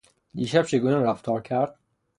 [0.35, 1.79] دیشب چگونه رفتار کرد؟